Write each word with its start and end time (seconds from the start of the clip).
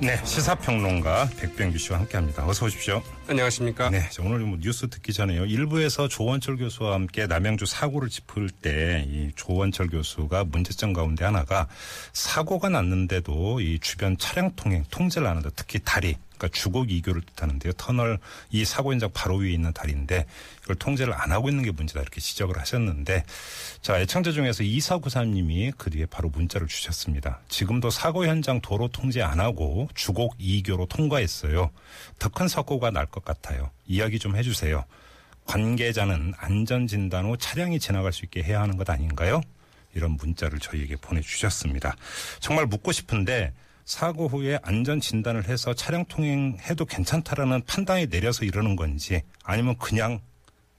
네, 0.00 0.22
시사평론가 0.24 1.30
백병규 1.40 1.78
씨와 1.78 2.00
함께합니다. 2.00 2.46
어서 2.46 2.66
오십시오. 2.66 3.02
안녕하십니까. 3.28 3.88
네, 3.90 4.08
자, 4.10 4.22
오늘 4.22 4.40
뭐 4.40 4.58
뉴스 4.60 4.88
듣기 4.88 5.12
전에요. 5.12 5.46
일부에서 5.46 6.06
조원철 6.06 6.58
교수와 6.58 6.94
함께 6.94 7.26
남양주 7.26 7.66
사고를 7.66 8.08
짚을 8.08 8.50
때 8.50 9.04
이 9.08 9.30
조원철 9.36 9.88
교수가 9.88 10.44
문제점 10.44 10.92
가운데 10.92 11.24
하나가 11.24 11.66
사고가 12.12 12.68
났는데도 12.68 13.60
이 13.60 13.78
주변 13.80 14.16
차량 14.18 14.50
통행 14.54 14.84
통제를 14.90 15.26
안 15.26 15.36
한다. 15.36 15.50
특히 15.56 15.78
다리. 15.84 16.16
그러니까 16.36 16.48
주곡 16.56 16.90
이교를 16.90 17.22
뜻하는데요. 17.22 17.72
터널 17.74 18.18
이 18.50 18.64
사고 18.64 18.92
현장 18.92 19.10
바로 19.12 19.36
위에 19.36 19.50
있는 19.50 19.72
다리인데 19.72 20.26
이걸 20.62 20.76
통제를 20.76 21.12
안 21.14 21.32
하고 21.32 21.48
있는 21.48 21.64
게 21.64 21.70
문제다 21.70 22.00
이렇게 22.00 22.20
지적을 22.20 22.58
하셨는데 22.58 23.24
자 23.80 23.98
애청자 23.98 24.32
중에서 24.32 24.62
이사구사님이 24.62 25.72
그 25.76 25.90
뒤에 25.90 26.06
바로 26.06 26.28
문자를 26.28 26.66
주셨습니다. 26.66 27.40
지금도 27.48 27.90
사고 27.90 28.26
현장 28.26 28.60
도로 28.60 28.88
통제 28.88 29.22
안 29.22 29.40
하고 29.40 29.88
주곡 29.94 30.34
이교로 30.38 30.86
통과했어요. 30.86 31.70
더 32.18 32.28
큰 32.28 32.48
사고가 32.48 32.90
날 32.90 33.06
것 33.06 33.24
같아요. 33.24 33.70
이야기 33.86 34.18
좀 34.18 34.36
해주세요. 34.36 34.84
관계자는 35.46 36.34
안전 36.38 36.86
진단 36.86 37.24
후 37.26 37.36
차량이 37.38 37.78
지나갈 37.78 38.12
수 38.12 38.24
있게 38.24 38.42
해야 38.42 38.60
하는 38.60 38.76
것 38.76 38.90
아닌가요? 38.90 39.40
이런 39.94 40.12
문자를 40.20 40.58
저희에게 40.58 40.96
보내주셨습니다. 40.96 41.96
정말 42.40 42.66
묻고 42.66 42.92
싶은데 42.92 43.52
사고 43.86 44.26
후에 44.28 44.58
안전 44.62 45.00
진단을 45.00 45.48
해서 45.48 45.72
차량 45.72 46.04
통행해도 46.04 46.84
괜찮다라는 46.84 47.62
판단이 47.64 48.08
내려서 48.08 48.44
이러는 48.44 48.74
건지 48.76 49.22
아니면 49.44 49.76
그냥 49.78 50.20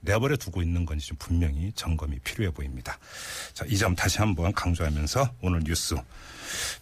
내버려 0.00 0.36
두고 0.36 0.62
있는 0.62 0.84
건지 0.86 1.08
좀 1.08 1.16
분명히 1.18 1.72
점검이 1.72 2.20
필요해 2.20 2.52
보입니다. 2.52 2.98
자, 3.54 3.64
이 3.66 3.76
점 3.76 3.96
다시 3.96 4.18
한번 4.18 4.52
강조하면서 4.52 5.34
오늘 5.40 5.62
뉴스 5.64 5.96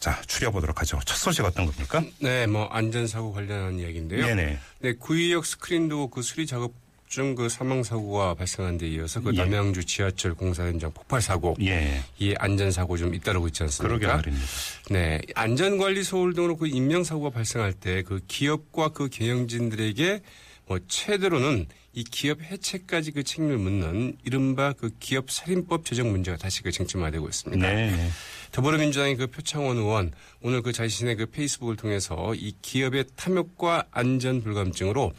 자, 0.00 0.20
추려보도록 0.26 0.80
하죠. 0.80 1.00
첫 1.06 1.16
소식 1.16 1.44
어떤 1.44 1.64
겁니까? 1.66 2.02
네, 2.18 2.46
뭐 2.46 2.66
안전사고 2.66 3.32
관련한 3.32 3.78
이야기인데요. 3.78 4.26
네네. 4.26 4.58
네, 4.80 4.92
구의역 4.94 5.46
스크린도 5.46 6.10
그 6.10 6.22
수리 6.22 6.46
작업 6.46 6.74
중 7.08 7.34
그 7.36 7.48
사망 7.48 7.82
사고가 7.82 8.34
발생한 8.34 8.78
데 8.78 8.88
이어서 8.88 9.20
그 9.20 9.32
예. 9.34 9.38
남양주 9.38 9.84
지하철 9.84 10.34
공사 10.34 10.64
현장 10.64 10.92
폭발 10.92 11.20
사고 11.22 11.56
예. 11.60 12.02
이 12.18 12.34
안전 12.38 12.70
사고 12.70 12.96
좀 12.96 13.14
잇따르고 13.14 13.46
있지 13.48 13.62
않습니까? 13.62 13.96
그러게 13.96 14.06
말입니다. 14.06 14.46
네, 14.90 15.20
안전관리 15.34 16.02
소홀 16.02 16.34
등으로 16.34 16.56
그 16.56 16.66
인명 16.66 17.04
사고가 17.04 17.30
발생할 17.30 17.72
때 17.72 18.02
그 18.02 18.20
기업과 18.28 18.88
그 18.90 19.08
경영진들에게 19.08 20.20
뭐 20.66 20.78
최대로는 20.88 21.66
이 21.92 22.04
기업 22.04 22.42
해체까지 22.42 23.12
그 23.12 23.22
책임을 23.22 23.56
묻는 23.56 24.18
이른바 24.24 24.72
그 24.72 24.90
기업 25.00 25.30
살인법 25.30 25.84
제정 25.86 26.10
문제가 26.10 26.36
다시 26.36 26.62
그 26.62 26.70
쟁점화되고 26.70 27.26
있습니다. 27.26 27.66
네. 27.66 27.90
네. 27.90 28.08
더불어민주당의 28.52 29.16
그 29.16 29.26
표창원 29.28 29.78
의원 29.78 30.12
오늘 30.42 30.60
그 30.62 30.72
자신의 30.72 31.16
그 31.16 31.26
페이스북을 31.26 31.76
통해서 31.76 32.34
이 32.34 32.52
기업의 32.60 33.04
탐욕과 33.16 33.84
안전 33.90 34.42
불감증으로 34.42 35.12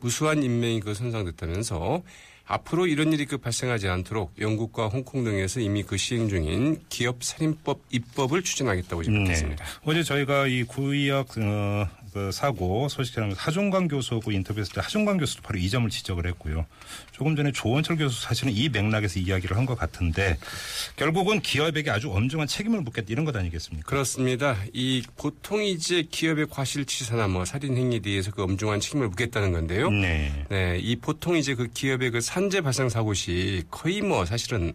무수한 0.00 0.42
인명이 0.42 0.80
그 0.80 0.94
손상됐다면서 0.94 2.02
앞으로 2.48 2.86
이런 2.86 3.12
일이 3.12 3.26
그 3.26 3.38
발생하지 3.38 3.88
않도록 3.88 4.32
영국과 4.40 4.86
홍콩 4.86 5.24
등에서 5.24 5.58
이미 5.60 5.82
그 5.82 5.96
시행 5.96 6.28
중인 6.28 6.80
기업 6.88 7.24
살인법 7.24 7.80
입법을 7.90 8.42
추진하겠다고 8.42 9.02
지금 9.02 9.24
밝혔습니다. 9.24 9.64
어제 9.84 10.02
저희가 10.04 10.46
이 10.46 10.62
구의역 10.62 11.38
어, 11.38 11.88
그 12.16 12.32
사고 12.32 12.88
소식하면서 12.88 13.38
하종관 13.38 13.88
교수하고 13.88 14.32
인터뷰했을 14.32 14.72
때 14.72 14.80
하종관 14.80 15.18
교수도 15.18 15.42
바로 15.42 15.58
이 15.58 15.68
점을 15.68 15.86
지적을 15.90 16.26
했고요. 16.28 16.64
조금 17.12 17.36
전에 17.36 17.52
조원철 17.52 17.98
교수 17.98 18.22
사실은 18.22 18.54
이 18.54 18.70
맥락에서 18.70 19.20
이야기를 19.20 19.54
한 19.54 19.66
것 19.66 19.76
같은데 19.76 20.38
결국은 20.94 21.40
기업에게 21.40 21.90
아주 21.90 22.10
엄중한 22.10 22.46
책임을 22.46 22.80
묻겠다 22.82 23.08
이런 23.10 23.24
것 23.26 23.34
아니겠습니까? 23.36 23.86
그렇습니다. 23.86 24.56
이 24.72 25.02
보통 25.16 25.62
이제 25.62 26.04
기업의 26.08 26.46
과실치사나 26.48 27.26
뭐 27.26 27.44
살인 27.44 27.76
행위에 27.76 27.98
대해서 27.98 28.30
그 28.30 28.44
엄중한 28.44 28.80
책임을 28.80 29.08
묻겠다는 29.08 29.52
건데요. 29.52 29.90
네. 29.90 30.46
네, 30.48 30.78
이 30.78 30.96
보통 30.96 31.36
이제 31.36 31.54
그 31.54 31.66
기업의 31.66 32.12
그 32.12 32.20
산재 32.22 32.60
발생 32.62 32.88
사고 32.88 33.12
시 33.12 33.64
거의 33.70 34.00
뭐 34.00 34.24
사실은 34.24 34.72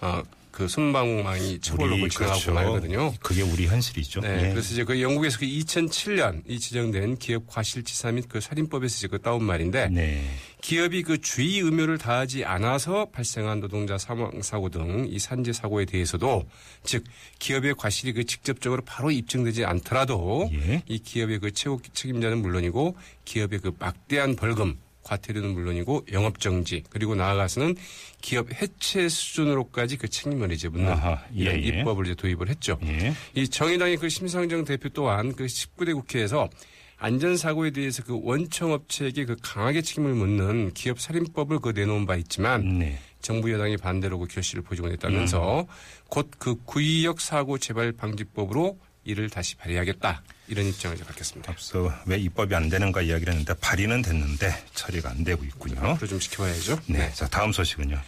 어 0.00 0.20
그 0.54 0.68
손방망이 0.68 1.58
처벌로 1.58 2.08
지나가고 2.08 2.40
그렇죠. 2.40 2.54
말거든요. 2.54 3.12
그게 3.20 3.42
우리 3.42 3.66
현실이죠. 3.66 4.20
네, 4.20 4.46
예. 4.46 4.50
그래서 4.50 4.72
이제 4.72 4.84
그 4.84 5.02
영국에서 5.02 5.40
그 5.40 5.46
2007년 5.46 6.42
이 6.46 6.60
지정된 6.60 7.16
기업 7.16 7.48
과실치사 7.48 8.12
및 8.12 8.26
그 8.28 8.40
살인법에서 8.40 8.96
이제 8.96 9.08
그 9.08 9.20
따온 9.20 9.42
말인데 9.42 9.88
네. 9.88 10.24
기업이 10.62 11.02
그 11.02 11.20
주의 11.20 11.58
의무를 11.58 11.98
다하지 11.98 12.44
않아서 12.44 13.06
발생한 13.06 13.58
노동자 13.58 13.98
사망 13.98 14.42
사고 14.42 14.68
등 14.68 14.94
이 15.10 15.18
산재 15.18 15.52
사고에 15.52 15.86
대해서도 15.86 16.44
즉 16.84 17.02
기업의 17.40 17.74
과실이 17.74 18.12
그 18.12 18.24
직접적으로 18.24 18.82
바로 18.84 19.10
입증되지 19.10 19.64
않더라도 19.64 20.48
예. 20.52 20.82
이 20.86 20.98
기업의 21.00 21.40
그 21.40 21.52
최고 21.52 21.80
책임자는 21.92 22.38
물론이고 22.42 22.96
기업의 23.24 23.58
그 23.58 23.72
막대한 23.78 24.36
벌금 24.36 24.78
과태료는 25.04 25.50
물론이고 25.50 26.06
영업 26.12 26.40
정지 26.40 26.82
그리고 26.90 27.14
나아가서는 27.14 27.76
기업 28.20 28.50
해체 28.52 29.08
수준으로까지 29.08 29.96
그 29.96 30.08
책임을 30.08 30.50
이제 30.52 30.68
묻는 30.68 30.88
아하, 30.90 31.22
이런 31.32 31.56
예, 31.56 31.62
예. 31.62 31.66
입법을 31.80 32.06
이제 32.06 32.14
도입을 32.14 32.48
했죠. 32.48 32.78
예. 32.84 33.12
이 33.34 33.48
정의당의 33.48 33.98
그 33.98 34.08
심상정 34.08 34.64
대표 34.64 34.88
또한 34.88 35.34
그 35.34 35.46
19대 35.46 35.94
국회에서 35.94 36.48
안전사고에 36.96 37.70
대해서 37.70 38.02
그 38.02 38.18
원청업체에게 38.22 39.26
그 39.26 39.36
강하게 39.42 39.82
책임을 39.82 40.14
묻는 40.14 40.72
기업 40.72 41.00
살인법을 41.00 41.58
그 41.58 41.70
내놓은 41.70 42.06
바 42.06 42.16
있지만 42.16 42.78
네. 42.78 42.98
정부 43.20 43.50
여당이 43.52 43.76
반대로 43.78 44.18
그 44.18 44.26
결실을 44.26 44.62
보이고 44.62 44.88
했다면서 44.88 45.66
곧그 46.08 46.56
구의역 46.64 47.20
사고 47.20 47.58
재발 47.58 47.92
방지법으로 47.92 48.78
이를 49.04 49.30
다시 49.30 49.56
발의하겠다 49.56 50.22
이런 50.48 50.66
입장을 50.66 50.96
밝혔습니다. 50.96 51.52
앞서 51.52 51.92
왜 52.06 52.18
입법이 52.18 52.54
안 52.54 52.68
되는가 52.68 53.02
이야기를 53.02 53.32
했는데 53.32 53.54
발의는 53.60 54.02
됐는데 54.02 54.52
처리가 54.74 55.10
안 55.10 55.24
되고 55.24 55.44
있군요. 55.44 55.80
앞으로 55.80 56.06
좀 56.06 56.18
지켜봐야죠. 56.18 56.80
네. 56.88 57.10
자, 57.12 57.28
다음 57.28 57.52
소식은요. 57.52 57.98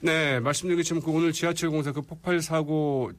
네, 0.00 0.40
말씀드린 0.40 0.78
것처럼 0.78 1.02
그 1.02 1.10
오늘 1.10 1.32
지하철 1.32 1.70
공사 1.70 1.92
그 1.92 2.02
폭발 2.02 2.40
사고 2.42 3.12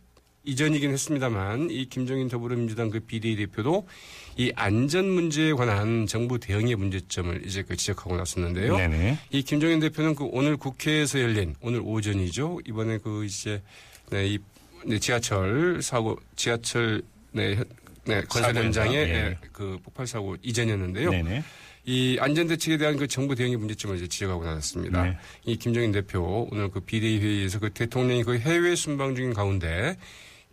이전이긴 0.46 0.92
했습니다만 0.92 1.70
이 1.70 1.86
김종인 1.86 2.28
더불어민주당 2.28 2.90
그 2.90 3.00
비대위 3.00 3.38
대표도 3.38 3.88
이 4.36 4.52
안전 4.56 5.10
문제에 5.10 5.54
관한 5.54 6.06
정부 6.06 6.38
대응의 6.38 6.76
문제점을 6.76 7.46
이제 7.46 7.64
그 7.64 7.78
지적하고 7.78 8.18
나섰는데요. 8.18 8.76
네네. 8.76 9.20
이 9.32 9.44
김종인 9.44 9.80
대표는 9.80 10.16
그 10.16 10.26
오늘 10.26 10.58
국회에서 10.58 11.22
열린 11.22 11.56
오늘 11.62 11.82
오전이죠. 11.84 12.60
이번에 12.68 12.98
그 12.98 13.24
이제 13.24 13.62
네, 14.10 14.28
이 14.28 14.40
네, 14.86 15.00
지하철 15.00 15.82
사고 15.82 16.20
지하철 16.36 17.02
네, 17.34 17.56
현- 17.56 17.66
네 18.06 18.22
건설 18.22 18.56
현장의 18.56 18.96
현장, 18.98 19.16
예. 19.16 19.30
네, 19.30 19.38
그 19.52 19.78
폭발 19.84 20.08
사고 20.08 20.36
이전이었는데요. 20.42 21.10
네네. 21.10 21.44
이 21.86 22.18
안전 22.20 22.48
대책에 22.48 22.78
대한 22.78 22.96
그 22.96 23.08
정부 23.08 23.36
대응의 23.36 23.58
문제점을 23.58 23.98
이제 23.98 24.08
지적하고 24.08 24.46
나섰습니다. 24.46 25.04
네. 25.04 25.18
이 25.46 25.58
김정인 25.58 25.92
대표 25.92 26.48
오늘 26.52 26.70
그 26.72 26.80
비대위 26.80 27.20
회의에서 27.20 27.60
그 27.60 27.72
대통령이 27.72 28.24
그 28.24 28.38
해외 28.40 28.76
순방 28.76 29.16
중인 29.16 29.34
가운데 29.34 29.98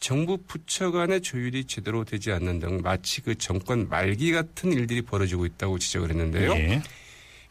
정부 0.00 0.38
부처 0.38 0.90
간의 0.90 1.20
조율이 1.20 1.64
제대로 1.64 2.04
되지 2.04 2.32
않는 2.32 2.58
등 2.58 2.80
마치 2.82 3.20
그 3.20 3.36
정권 3.36 3.88
말기 3.88 4.32
같은 4.32 4.72
일들이 4.72 5.02
벌어지고 5.02 5.46
있다고 5.46 5.78
지적을 5.78 6.10
했는데요. 6.10 6.52
예. 6.52 6.82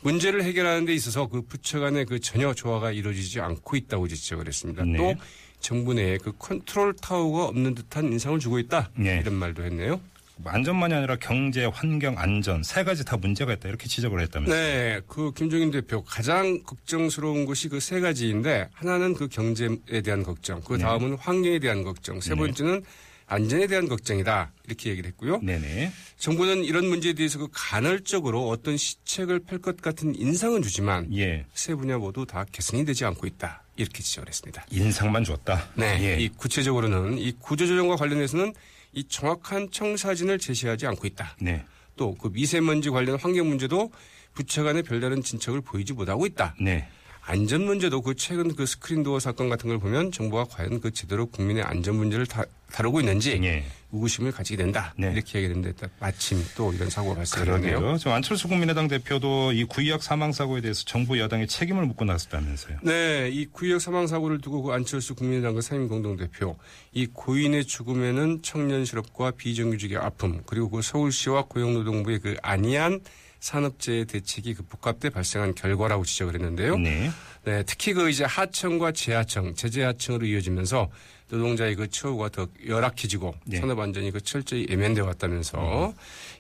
문제를 0.02 0.44
해결하는 0.44 0.86
데 0.86 0.94
있어서 0.94 1.28
그 1.28 1.42
부처 1.42 1.80
간의 1.80 2.06
그 2.06 2.20
전혀 2.20 2.54
조화가 2.54 2.92
이루어지지 2.92 3.40
않고 3.40 3.76
있다고 3.78 4.08
지적을 4.08 4.48
했습니다. 4.48 4.84
네. 4.84 4.98
또 4.98 5.14
정부 5.60 5.94
내에 5.94 6.18
그 6.18 6.32
컨트롤 6.38 6.96
타워가 6.96 7.46
없는 7.46 7.76
듯한 7.76 8.06
인상을 8.12 8.40
주고 8.40 8.60
있다. 8.60 8.90
네. 8.96 9.20
이런 9.22 9.36
말도 9.36 9.64
했네요. 9.64 10.00
안전만이 10.46 10.94
아니라 10.94 11.18
경제, 11.18 11.66
환경, 11.66 12.18
안전 12.18 12.64
세 12.64 12.86
가지 12.86 13.04
다 13.04 13.18
문제가 13.18 13.52
있다 13.52 13.68
이렇게 13.68 13.88
지적을 13.90 14.22
했다면서요. 14.22 14.58
네, 14.58 15.02
그 15.06 15.34
김종인 15.34 15.70
대표 15.70 16.02
가장 16.06 16.64
걱정스러운 16.64 17.46
것이 17.46 17.68
그 17.68 17.82
세 17.82 18.00
가지인데 18.00 18.70
하나는 18.74 19.16
그 19.16 19.28
경제에 19.28 20.02
대한 20.02 20.24
걱정, 20.24 20.62
그 20.62 20.78
다음은 20.78 21.16
환경에 21.16 21.60
대한 21.60 21.84
걱정, 21.84 22.22
세 22.22 22.36
네. 22.36 22.40
번째는 22.40 22.84
안전에 23.30 23.68
대한 23.68 23.88
걱정이다 23.88 24.52
이렇게 24.66 24.90
얘기를 24.90 25.08
했고요. 25.10 25.40
네네. 25.42 25.92
정부는 26.18 26.64
이런 26.66 26.88
문제에 26.88 27.14
대해서 27.14 27.38
그 27.40 27.48
간헐적으로 27.52 28.50
어떤 28.50 28.76
시책을 28.76 29.40
펼 29.42 29.60
것 29.62 29.82
같은 29.82 30.16
인상은 30.16 30.62
주지만 30.62 31.14
예. 31.16 31.46
세 31.54 31.76
분야 31.76 31.98
모두 31.98 32.26
다 32.26 32.46
개선이 32.52 32.86
되지 32.86 33.06
않고 33.06 33.28
있다 33.28 33.64
이렇게 33.76 34.02
지적을 34.02 34.28
했습니다. 34.30 34.66
인상만 34.72 35.24
줬다. 35.24 35.70
네, 35.76 36.00
예. 36.02 36.20
이 36.22 36.30
구체적으로는 36.30 37.18
이 37.18 37.34
구조조정과 37.40 37.96
관련해서는 37.98 38.54
이 38.94 39.04
정확한 39.04 39.70
청사진을 39.72 40.40
제시하지 40.40 40.88
않고 40.88 41.06
있다. 41.08 41.36
네. 41.40 41.64
또 41.96 42.16
그 42.18 42.30
미세먼지 42.30 42.90
관련 42.90 43.20
환경 43.20 43.48
문제도 43.50 43.92
부처 44.34 44.64
간의 44.64 44.84
별다른 44.84 45.22
진척을 45.22 45.62
보이지 45.62 45.94
못하고 45.94 46.26
있다. 46.26 46.56
네. 46.62 46.88
안전 47.30 47.64
문제도 47.64 48.02
그 48.02 48.16
최근 48.16 48.56
그 48.56 48.66
스크린 48.66 49.04
도어 49.04 49.20
사건 49.20 49.50
같은 49.50 49.70
걸 49.70 49.78
보면 49.78 50.12
정부가 50.12 50.46
과연 50.46 50.82
그 50.82 50.90
제대로 50.90 51.28
국민의 51.28 51.62
안전 51.62 51.96
문제를 51.96 52.26
다, 52.26 52.44
다루고 52.72 53.02
있는지 53.02 53.40
예. 53.44 53.64
의구심을 53.92 54.32
가지게 54.32 54.58
된다. 54.58 54.94
네. 54.98 55.12
이렇게 55.12 55.40
얘기했는데 55.40 55.74
딱 55.74 55.90
마침 56.00 56.44
또 56.56 56.72
이런 56.74 56.90
사고가 56.90 57.16
발생했네요. 57.16 57.80
그러게요. 57.80 57.98
저 57.98 58.12
안철수 58.12 58.48
국민의당 58.48 58.88
대표도 58.88 59.54
이 59.54 59.64
구의학 59.64 60.04
사망 60.04 60.32
사고에 60.32 60.62
대해서 60.62 60.84
정부 60.86 61.20
여당의 61.20 61.48
책임을 61.48 61.86
묻고 61.86 62.06
나섰다면서요. 62.06 62.80
네, 62.84 63.30
이 63.32 63.48
구역 63.48 63.82
사망 63.82 64.08
사고를 64.08 64.42
두고 64.42 64.62
그 64.62 64.72
안철수 64.72 65.16
국민의당 65.16 65.56
그 65.56 65.62
상임 65.62 65.88
공동 65.88 66.18
대표 66.18 66.58
이 66.92 67.08
고인의 67.08 67.66
죽음에는 67.66 68.42
청년 68.44 68.86
실업과 68.86 69.32
비정규직의 69.32 69.98
아픔 69.98 70.42
그리고 70.46 70.70
그 70.70 70.82
서울시와 70.82 71.46
고용노동부의 71.46 72.20
그 72.20 72.36
안이한 72.42 73.02
산업재해 73.40 74.06
대책이 74.06 74.54
그 74.54 74.64
복합돼 74.64 75.10
발생한 75.10 75.56
결과라고 75.56 76.04
지적을 76.04 76.36
했는데요. 76.36 76.78
네. 76.78 77.10
네, 77.46 77.64
특히 77.66 77.94
그 77.94 78.10
이제 78.10 78.26
하청과 78.26 78.92
재하청, 78.92 79.56
제재하청으로 79.56 80.26
이어지면서 80.26 80.90
노동자의 81.30 81.76
그 81.76 81.90
처우가 81.90 82.30
더 82.30 82.48
열악해지고 82.68 83.36
네. 83.46 83.60
산업 83.60 83.80
안전이 83.80 84.12
그 84.12 84.22
철저히 84.22 84.66
예면돼 84.70 85.02
왔다면서 85.02 85.94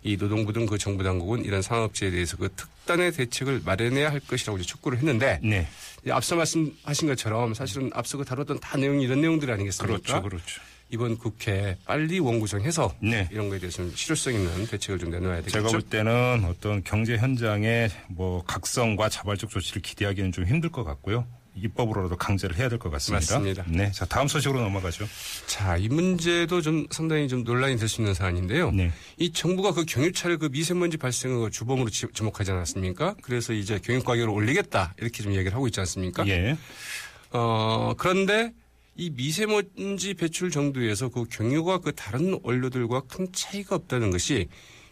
이 0.03 0.18
노동부 0.18 0.53
등 0.53 0.65
그 0.65 0.77
정부 0.77 1.03
당국은 1.03 1.45
이런 1.45 1.62
산업재해에 1.62 2.12
대해서 2.12 2.38
그 2.38 2.50
특단의 2.56 3.12
대책을 3.13 3.62
마련해야 3.65 4.12
할 4.12 4.19
것이라고 4.19 4.57
이제 4.59 4.68
촉구를 4.68 5.00
했는데 5.00 5.39
네. 5.41 5.68
이 6.06 6.12
앞서 6.12 6.36
말씀하신 6.36 7.07
것처럼 7.07 7.53
사실은 7.53 7.89
앞서 7.94 8.18
그 8.18 8.25
다뤘던 8.25 8.59
다 8.59 8.77
내용이 8.77 9.03
이런 9.03 9.21
내용들 9.21 9.50
아니겠습니까? 9.50 10.00
그렇죠. 10.00 10.21
그렇죠. 10.21 10.62
이번 10.91 11.18
국회 11.18 11.77
빨리 11.86 12.19
원구성해서 12.19 12.95
네. 13.00 13.27
이런 13.31 13.50
거에 13.50 13.59
대해서는 13.59 13.91
실효성 13.95 14.33
있는 14.33 14.65
대책을 14.68 14.97
좀 15.00 15.12
내놓아야 15.12 15.38
되겠죠. 15.38 15.59
제가 15.59 15.69
볼 15.69 15.81
때는 15.81 16.45
어떤 16.45 16.83
경제 16.83 17.15
현장에 17.15 17.89
뭐 18.07 18.44
각성과 18.45 19.09
자발적 19.09 19.51
조치를 19.51 19.81
기대하기는 19.83 20.31
좀 20.31 20.45
힘들 20.45 20.69
것 20.71 20.83
같고요. 20.83 21.25
입법으로라도 21.64 22.16
강제를 22.18 22.58
해야 22.58 22.70
될 22.70 22.80
것 22.80 22.90
같습니다. 22.92 23.20
맞습니다. 23.40 23.64
네. 23.68 23.92
자, 23.92 24.06
다음 24.06 24.28
소식으로 24.28 24.62
넘어가죠. 24.62 25.06
자, 25.48 25.78
이 25.78 25.90
문제도 25.90 26.62
좀 26.62 26.88
상당히 26.92 27.28
좀 27.28 27.44
논란이 27.44 27.78
될 27.78 27.88
수 27.90 28.02
있는 28.02 28.14
사안인데요. 28.14 28.72
네. 28.72 28.92
이 29.18 29.32
정부가 29.32 29.74
그 29.74 29.86
경유차를 29.86 30.38
그 30.38 30.48
미세먼지 30.52 30.98
발생을 30.98 31.52
주범으로 31.52 31.90
지- 31.90 32.08
지목하지 32.14 32.52
않았습니까? 32.52 33.16
그래서 33.22 33.54
이제 33.54 33.80
경유 33.84 34.02
가격을 34.04 34.30
올리겠다 34.30 34.94
이렇게 35.00 35.24
좀 35.24 35.34
얘기를 35.34 35.54
하고 35.54 35.68
있지 35.68 35.80
않습니까? 35.82 36.28
예. 36.28 36.58
어, 37.32 37.94
그런데 37.98 38.54
이 38.96 39.10
미세먼지 39.12 40.14
배출 40.16 40.52
정도에서 40.52 41.10
그 41.10 41.26
경유가 41.30 41.78
그 41.80 41.94
다른 41.94 42.38
원료들과 42.44 43.02
큰 43.08 43.28
차이가 43.32 43.76
없다는 43.76 44.12
것이 44.12 44.48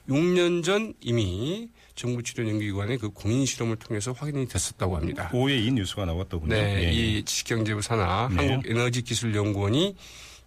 6년 0.09 0.63
전 0.63 0.93
이미 1.01 1.69
정부 1.95 2.21
출연 2.23 2.49
연구기관의 2.49 2.97
그 2.99 3.09
공인 3.09 3.45
실험을 3.45 3.75
통해서 3.77 4.11
확인이 4.11 4.47
됐었다고 4.47 4.95
합니다. 4.97 5.29
오후에 5.33 5.57
이 5.57 5.71
뉴스가 5.71 6.05
나왔더군요. 6.05 6.53
네, 6.53 6.83
예. 6.85 6.91
이 6.91 7.23
지식경제부 7.23 7.81
산하 7.81 8.29
네. 8.31 8.47
한국에너지기술연구원이 8.47 9.95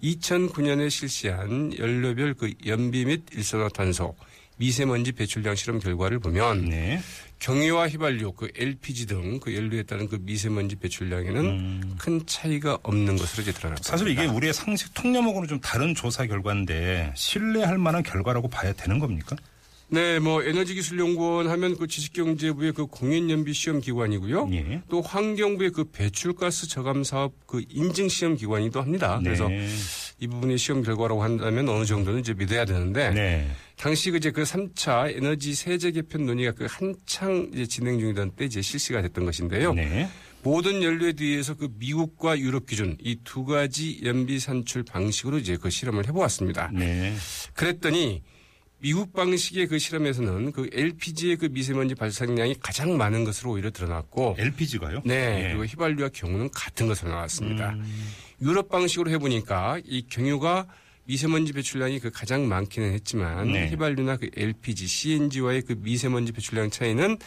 2009년에 0.03 0.89
실시한 0.91 1.77
연료별 1.79 2.35
그 2.35 2.53
연비 2.67 3.05
및 3.05 3.23
일산화탄소 3.33 4.15
미세먼지 4.57 5.12
배출량 5.12 5.55
실험 5.55 5.79
결과를 5.81 6.19
보면 6.19 6.67
네. 6.67 7.01
경유와 7.39 7.89
휘발유, 7.89 8.33
그 8.33 8.49
LPG 8.55 9.07
등 9.07 9.41
그 9.41 9.57
연료에 9.57 9.83
따른 9.85 10.07
그 10.07 10.19
미세먼지 10.21 10.77
배출량에는 10.77 11.97
큰 11.97 12.27
차이가 12.27 12.79
없는 12.83 13.17
것으로 13.17 13.43
이제 13.43 13.53
드러났습니다. 13.53 13.89
음. 13.89 13.91
사실 13.91 14.09
이게 14.09 14.27
우리의 14.27 14.53
상식 14.53 14.93
통념하고는 14.93 15.49
좀 15.49 15.61
다른 15.61 15.95
조사 15.95 16.27
결과인데 16.27 17.12
신뢰할 17.17 17.79
만한 17.79 18.03
결과라고 18.03 18.49
봐야 18.49 18.75
되는 18.75 18.99
겁니까? 18.99 19.35
네, 19.93 20.21
뭐 20.21 20.43
에너지 20.45 20.75
기술 20.75 21.01
연구원 21.01 21.49
하면 21.49 21.77
그 21.77 21.89
지식경제부의 21.89 22.73
그 22.73 22.87
공인연비 22.87 23.53
시험 23.53 23.81
기관이고요. 23.81 24.49
예. 24.53 24.83
또 24.89 25.03
환경부의 25.03 25.71
그 25.71 25.85
배출가스 25.85 26.69
저감 26.69 27.03
사업 27.03 27.35
그 27.47 27.63
인증 27.69 28.09
시험 28.09 28.37
기관이기도 28.37 28.81
합니다. 28.81 29.19
그래서 29.23 29.49
네. 29.49 29.69
이 30.21 30.29
부분이 30.29 30.59
시험 30.59 30.83
결과라고 30.83 31.23
한다면 31.25 31.69
어느 31.69 31.85
정도는 31.85 32.21
이제 32.21 32.35
믿어야 32.35 32.65
되는데 32.65 33.11
네. 33.11 33.51
당시 33.77 34.13
그 34.13 34.19
이제 34.19 34.31
그 34.31 34.45
3차 34.45 35.17
에너지 35.17 35.55
세제 35.55 35.91
개편 35.91 36.25
논의가 36.25 36.53
그 36.53 36.67
한창 36.71 37.51
이제 37.53 37.67
진행 37.67 37.99
중이던 37.99 38.33
때 38.37 38.45
이제 38.45 38.63
실시가 38.63 39.03
됐던 39.03 39.25
것인데요. 39.25 39.75
네. 39.75 40.09
모든 40.43 40.83
연료에 40.83 41.13
대해서 41.15 41.55
그 41.55 41.69
미국과 41.79 42.39
유럽 42.39 42.67
기준 42.67 42.97
이 43.03 43.17
두 43.25 43.45
가지 43.45 44.01
연비 44.05 44.39
산출 44.39 44.85
방식으로 44.85 45.39
이제 45.39 45.57
그 45.57 45.69
실험을 45.69 46.07
해보았습니다. 46.09 46.71
네. 46.75 47.13
그랬더니 47.55 48.23
미국 48.81 49.12
방식의 49.12 49.67
그 49.67 49.79
실험에서는 49.79 50.53
그 50.53 50.71
LPG의 50.73 51.37
그 51.37 51.47
미세먼지 51.47 51.94
발생량이 51.94 52.56
가장 52.61 52.97
많은 52.97 53.25
것으로 53.25 53.50
오히려 53.53 53.71
드러났고 53.71 54.37
LPG가요? 54.38 55.03
네. 55.05 55.44
예. 55.44 55.49
그리고 55.49 55.65
휘발유와 55.65 56.09
경유는 56.09 56.50
같은 56.50 56.88
것으로 56.88 57.11
나왔습니다. 57.11 57.77
유럽 58.41 58.71
방식으로 58.71 59.11
해보니까 59.11 59.81
이 59.85 60.06
경유가 60.09 60.67
미세먼지 61.05 61.53
배출량이 61.53 61.99
그 61.99 62.11
가장 62.11 62.49
많기는 62.49 62.91
했지만 62.93 63.53
네. 63.53 63.69
휘발유나 63.69 64.17
그 64.17 64.31
LPG, 64.35 64.87
CNG와의 64.87 65.61
그 65.62 65.75
미세먼지 65.79 66.33
배출량 66.33 66.71
차이는 66.71 67.19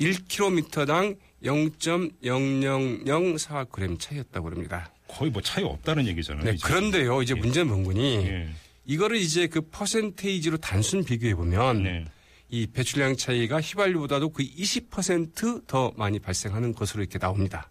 1km당 0.00 1.16
0.0004g 1.44 4.00
차이였다고 4.00 4.50
합니다. 4.50 4.92
거의 5.06 5.30
뭐 5.30 5.40
차이 5.42 5.62
없다는 5.62 6.08
얘기잖아요. 6.08 6.44
네, 6.44 6.52
이제. 6.52 6.66
그런데요, 6.66 7.22
이제 7.22 7.34
문제는 7.34 7.68
뭔군이 7.68 8.16
예. 8.26 8.48
이거를 8.86 9.16
이제 9.16 9.46
그 9.48 9.60
퍼센테이지로 9.60 10.58
단순 10.58 11.04
비교해 11.04 11.34
보면 11.34 11.82
네. 11.82 12.04
이 12.48 12.66
배출량 12.66 13.16
차이가 13.16 13.60
휘발유보다도 13.60 14.30
그 14.30 14.44
20%더 14.44 15.92
많이 15.96 16.18
발생하는 16.20 16.74
것으로 16.74 17.02
이렇게 17.02 17.18
나옵니다. 17.18 17.68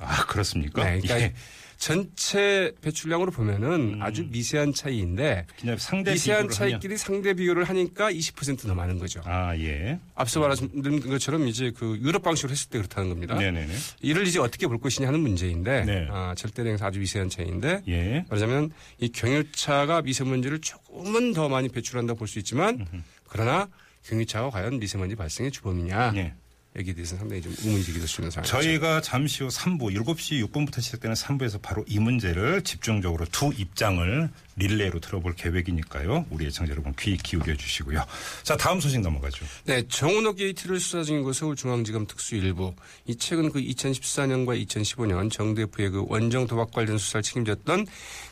아, 0.00 0.24
그렇습니까? 0.26 0.82
네, 0.84 1.00
그러니까 1.00 1.20
예. 1.20 1.34
전체 1.78 2.72
배출량으로 2.82 3.30
보면은 3.30 3.94
음. 3.94 4.02
아주 4.02 4.26
미세한 4.28 4.74
차이인데 4.74 5.46
그냥 5.60 5.78
상대 5.78 6.12
미세한 6.12 6.48
차이끼리 6.50 6.96
상대 6.98 7.34
비교를 7.34 7.64
하니까 7.64 8.10
20%더 8.10 8.74
많은 8.74 8.98
거죠. 8.98 9.22
아, 9.24 9.56
예. 9.56 10.00
앞서 10.16 10.40
말씀드린 10.40 11.00
것처럼 11.08 11.46
이제 11.46 11.70
그 11.70 11.96
유럽 12.02 12.22
방식으로 12.22 12.50
했을 12.50 12.68
때 12.68 12.78
그렇다는 12.78 13.08
겁니다. 13.08 13.36
네네네. 13.36 13.72
이를 14.02 14.26
이제 14.26 14.40
어떻게 14.40 14.66
볼 14.66 14.78
것이냐 14.80 15.06
하는 15.06 15.20
문제인데 15.20 15.84
네. 15.84 16.08
아, 16.10 16.34
절대량에서 16.36 16.84
아주 16.84 16.98
미세한 16.98 17.30
차이인데 17.30 17.82
예. 17.86 18.24
말하자면 18.28 18.72
이 18.98 19.10
경유차가 19.10 20.02
미세먼지를 20.02 20.60
조금은 20.60 21.32
더 21.32 21.48
많이 21.48 21.68
배출한다고 21.68 22.18
볼수 22.18 22.40
있지만 22.40 22.86
그러나 23.28 23.68
경유차가 24.02 24.50
과연 24.50 24.80
미세먼지 24.80 25.14
발생의 25.14 25.52
주범이냐 25.52 26.12
예. 26.16 26.34
여기에 26.78 26.94
대해서는 26.94 27.20
상당히 27.20 27.42
좀 27.42 27.54
의문제기될 27.58 28.06
수 28.06 28.20
있는 28.20 28.30
상황이죠. 28.30 28.52
저희가 28.52 29.00
잠시 29.00 29.42
후 29.42 29.48
3부, 29.48 29.94
7시 29.94 30.46
6분부터 30.46 30.80
시작되는 30.80 31.14
3부에서 31.14 31.60
바로 31.60 31.84
이 31.88 31.98
문제를 31.98 32.62
집중적으로 32.62 33.26
두 33.32 33.52
입장을 33.56 34.30
릴레이로 34.56 35.00
들어볼 35.00 35.34
계획이니까요. 35.34 36.26
우리 36.30 36.46
애청자 36.46 36.72
여러분 36.72 36.94
귀 36.98 37.16
기울여 37.16 37.56
주시고요. 37.56 38.04
자, 38.42 38.56
다음 38.56 38.80
소식 38.80 39.00
넘어가죠. 39.00 39.44
네, 39.64 39.82
정운호 39.88 40.34
게이트를 40.34 40.80
수사 40.80 41.02
중인 41.02 41.24
그 41.24 41.32
서울중앙지검 41.32 42.06
특수일부. 42.06 42.74
이 43.06 43.16
최근 43.16 43.50
그 43.50 43.60
2014년과 43.60 44.66
2015년 44.66 45.30
정 45.30 45.54
대표의 45.54 45.90
그 45.90 46.04
원정 46.08 46.46
도박 46.46 46.72
관련 46.72 46.98
수사를 46.98 47.22
책임졌던 47.22 47.86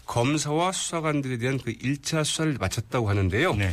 검사와 0.07 0.73
수사관들에 0.73 1.39
대한 1.39 1.59
그 1.59 1.73
1차 1.73 2.25
수사를 2.25 2.57
마쳤다고 2.59 3.09
하는데요. 3.09 3.55
네. 3.55 3.73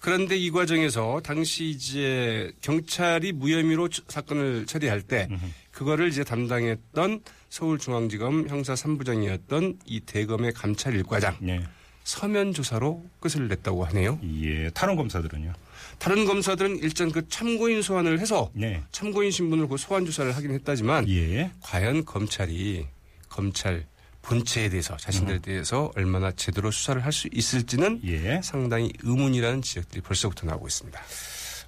그런데 0.00 0.36
이 0.36 0.50
과정에서 0.50 1.20
당시 1.24 1.64
이제 1.70 2.52
경찰이 2.60 3.32
무혐의로 3.32 3.88
추- 3.88 4.02
사건을 4.08 4.66
처리할 4.66 5.02
때 5.02 5.28
그거를 5.72 6.08
이제 6.08 6.22
담당했던 6.24 7.20
서울중앙지검 7.48 8.48
형사 8.48 8.74
3부장이었던 8.74 9.78
이 9.86 10.00
대검의 10.00 10.52
감찰 10.52 10.94
1과장 11.02 11.36
네. 11.40 11.62
서면 12.04 12.52
조사로 12.54 13.04
끝을 13.18 13.48
냈다고 13.48 13.84
하네요. 13.86 14.20
예. 14.42 14.70
탈원 14.70 14.96
검사들은요? 14.96 15.52
다른 15.98 16.24
검사들은 16.24 16.78
일단 16.78 17.10
그 17.10 17.26
참고인 17.28 17.82
소환을 17.82 18.20
해서 18.20 18.50
네. 18.54 18.82
참고인 18.92 19.30
신분을 19.30 19.66
그 19.66 19.76
소환 19.76 20.04
조사를 20.06 20.30
하긴 20.36 20.52
했다지만 20.52 21.08
예. 21.08 21.50
과연 21.62 22.04
검찰이 22.04 22.86
검찰 23.28 23.86
본체에 24.26 24.68
대해서 24.68 24.96
자신들에 24.96 25.38
대해서 25.38 25.90
얼마나 25.96 26.32
제대로 26.32 26.70
수사를 26.70 27.04
할 27.04 27.12
수 27.12 27.28
있을지는 27.32 28.00
예. 28.04 28.40
상당히 28.42 28.92
의문이라는 29.02 29.62
지적들이 29.62 30.02
벌써부터 30.02 30.46
나오고 30.46 30.66
있습니다. 30.66 31.00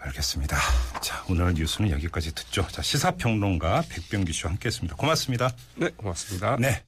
알겠습니다. 0.01 0.59
자, 1.01 1.25
오늘 1.29 1.55
뉴스는 1.55 1.91
여기까지 1.91 2.35
듣죠. 2.35 2.67
자, 2.71 2.83
시사평론가 2.83 3.85
백병기 3.89 4.33
씨와 4.33 4.51
함께 4.51 4.67
했습니다. 4.67 4.95
고맙습니다. 4.97 5.51
네, 5.77 5.89
고맙습니다. 5.97 6.57
네. 6.61 6.83